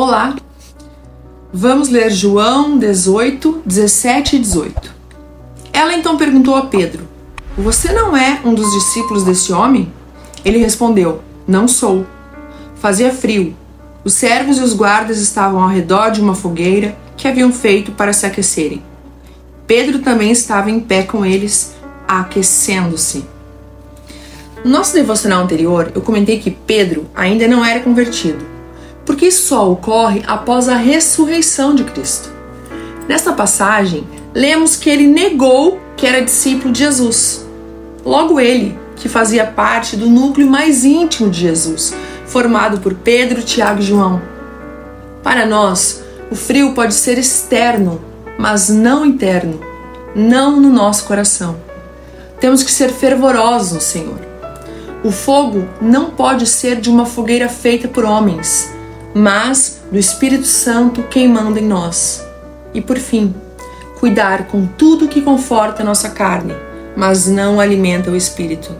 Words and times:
Olá! 0.00 0.36
Vamos 1.52 1.88
ler 1.88 2.08
João 2.08 2.78
18, 2.78 3.62
17 3.66 4.36
e 4.36 4.38
18. 4.38 4.94
Ela 5.72 5.92
então 5.92 6.16
perguntou 6.16 6.54
a 6.54 6.66
Pedro: 6.66 7.08
Você 7.56 7.92
não 7.92 8.16
é 8.16 8.40
um 8.44 8.54
dos 8.54 8.72
discípulos 8.74 9.24
desse 9.24 9.52
homem? 9.52 9.92
Ele 10.44 10.58
respondeu: 10.58 11.20
Não 11.48 11.66
sou. 11.66 12.06
Fazia 12.76 13.12
frio. 13.12 13.56
Os 14.04 14.14
servos 14.14 14.58
e 14.58 14.62
os 14.62 14.72
guardas 14.72 15.18
estavam 15.18 15.60
ao 15.60 15.68
redor 15.68 16.10
de 16.10 16.20
uma 16.20 16.36
fogueira 16.36 16.96
que 17.16 17.26
haviam 17.26 17.52
feito 17.52 17.90
para 17.90 18.12
se 18.12 18.24
aquecerem. 18.24 18.80
Pedro 19.66 19.98
também 19.98 20.30
estava 20.30 20.70
em 20.70 20.78
pé 20.78 21.02
com 21.02 21.26
eles, 21.26 21.74
aquecendo-se. 22.06 23.24
No 24.64 24.70
nosso 24.70 24.94
devocional 24.94 25.42
anterior, 25.42 25.90
eu 25.92 26.00
comentei 26.00 26.38
que 26.38 26.52
Pedro 26.52 27.10
ainda 27.16 27.48
não 27.48 27.64
era 27.64 27.80
convertido, 27.80 28.57
porque 29.08 29.30
só 29.30 29.72
ocorre 29.72 30.22
após 30.26 30.68
a 30.68 30.76
ressurreição 30.76 31.74
de 31.74 31.82
Cristo. 31.82 32.30
Nesta 33.08 33.32
passagem, 33.32 34.06
lemos 34.34 34.76
que 34.76 34.90
ele 34.90 35.06
negou 35.06 35.80
que 35.96 36.06
era 36.06 36.20
discípulo 36.20 36.70
de 36.70 36.80
Jesus. 36.80 37.48
Logo 38.04 38.38
ele, 38.38 38.78
que 38.96 39.08
fazia 39.08 39.46
parte 39.46 39.96
do 39.96 40.10
núcleo 40.10 40.46
mais 40.46 40.84
íntimo 40.84 41.30
de 41.30 41.40
Jesus, 41.40 41.94
formado 42.26 42.80
por 42.80 42.92
Pedro, 42.96 43.42
Tiago 43.42 43.80
e 43.80 43.82
João. 43.82 44.20
Para 45.22 45.46
nós, 45.46 46.02
o 46.30 46.34
frio 46.34 46.74
pode 46.74 46.92
ser 46.92 47.16
externo, 47.16 48.02
mas 48.38 48.68
não 48.68 49.06
interno, 49.06 49.58
não 50.14 50.60
no 50.60 50.68
nosso 50.68 51.06
coração. 51.06 51.56
Temos 52.38 52.62
que 52.62 52.70
ser 52.70 52.90
fervorosos 52.90 53.72
no 53.72 53.80
Senhor. 53.80 54.20
O 55.02 55.10
fogo 55.10 55.66
não 55.80 56.10
pode 56.10 56.46
ser 56.46 56.76
de 56.78 56.90
uma 56.90 57.06
fogueira 57.06 57.48
feita 57.48 57.88
por 57.88 58.04
homens, 58.04 58.76
mas 59.14 59.80
do 59.90 59.98
Espírito 59.98 60.46
Santo 60.46 61.02
queimando 61.04 61.58
em 61.58 61.66
nós. 61.66 62.26
E 62.74 62.80
por 62.80 62.98
fim, 62.98 63.34
cuidar 63.98 64.46
com 64.46 64.66
tudo 64.66 65.08
que 65.08 65.22
conforta 65.22 65.82
a 65.82 65.86
nossa 65.86 66.10
carne, 66.10 66.54
mas 66.96 67.26
não 67.26 67.60
alimenta 67.60 68.10
o 68.10 68.16
espírito. 68.16 68.74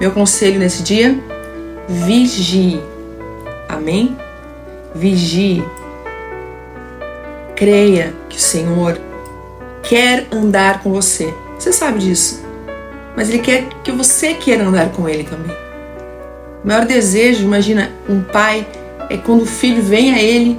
Meu 0.00 0.10
conselho 0.10 0.58
nesse 0.58 0.82
dia: 0.82 1.18
vigie. 1.88 2.80
Amém? 3.68 4.16
Vigie. 4.94 5.64
Creia 7.54 8.14
que 8.28 8.38
o 8.38 8.40
Senhor 8.40 8.98
quer 9.82 10.26
andar 10.32 10.82
com 10.82 10.90
você. 10.90 11.32
Você 11.58 11.72
sabe 11.72 11.98
disso 11.98 12.50
mas 13.16 13.28
ele 13.28 13.40
quer 13.40 13.66
que 13.82 13.92
você 13.92 14.34
queira 14.34 14.64
andar 14.64 14.90
com 14.92 15.08
ele 15.08 15.24
também. 15.24 15.54
O 16.62 16.66
maior 16.66 16.84
desejo, 16.84 17.44
imagina, 17.44 17.90
um 18.08 18.22
pai 18.22 18.66
é 19.10 19.16
quando 19.16 19.42
o 19.42 19.46
filho 19.46 19.82
vem 19.82 20.14
a 20.14 20.22
ele 20.22 20.58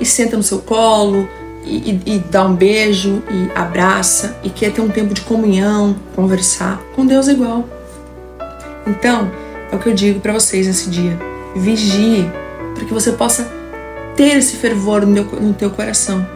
e 0.00 0.06
senta 0.06 0.36
no 0.36 0.42
seu 0.42 0.60
colo 0.60 1.28
e, 1.64 2.00
e, 2.06 2.18
dá 2.30 2.44
um 2.44 2.54
beijo 2.54 3.22
e 3.30 3.50
abraça 3.54 4.38
e 4.42 4.48
quer 4.48 4.72
ter 4.72 4.80
um 4.80 4.88
tempo 4.88 5.12
de 5.12 5.20
comunhão, 5.20 5.96
conversar. 6.14 6.80
Com 6.94 7.04
Deus 7.04 7.28
é 7.28 7.32
igual. 7.32 7.68
Então, 8.86 9.30
é 9.70 9.76
o 9.76 9.78
que 9.78 9.88
eu 9.88 9.94
digo 9.94 10.20
para 10.20 10.32
vocês 10.32 10.66
nesse 10.66 10.88
dia. 10.88 11.18
Vigie 11.54 12.30
para 12.74 12.84
que 12.86 12.94
você 12.94 13.12
possa 13.12 13.46
ter 14.16 14.38
esse 14.38 14.56
fervor 14.56 15.04
no 15.04 15.12
teu, 15.14 15.40
no 15.40 15.52
teu 15.52 15.70
coração. 15.70 16.26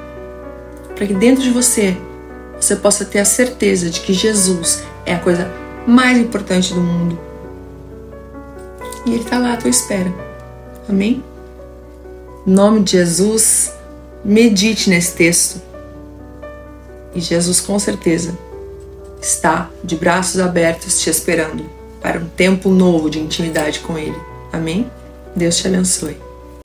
Para 0.94 1.06
que 1.06 1.14
dentro 1.14 1.42
de 1.42 1.50
você 1.50 1.97
você 2.60 2.77
possa 2.77 3.05
ter 3.05 3.20
a 3.20 3.25
certeza 3.25 3.88
de 3.88 4.00
que 4.00 4.12
Jesus 4.12 4.83
é 5.06 5.14
a 5.14 5.19
coisa 5.19 5.50
mais 5.86 6.19
importante 6.19 6.75
do 6.75 6.80
mundo. 6.80 7.19
E 9.06 9.10
Ele 9.14 9.22
está 9.22 9.38
lá 9.38 9.55
à 9.55 9.56
tua 9.56 9.70
espera. 9.70 10.12
Amém? 10.88 11.22
Em 12.47 12.50
nome 12.50 12.83
de 12.83 12.92
Jesus, 12.92 13.72
medite 14.25 14.91
nesse 14.91 15.14
texto. 15.14 15.61
E 17.14 17.20
Jesus, 17.20 17.61
com 17.61 17.78
certeza, 17.78 18.36
está 19.20 19.70
de 19.84 19.97
braços 19.97 20.41
abertos 20.41 21.00
te 21.00 21.10
esperando 21.10 21.65
para 22.00 22.19
um 22.19 22.28
tempo 22.28 22.69
novo 22.71 23.09
de 23.09 23.21
intimidade 23.21 23.81
com 23.81 23.97
Ele. 23.97 24.16
Amém? 24.53 24.91
Deus 25.37 25.56
te 25.56 25.69
abençoe. 25.69 26.31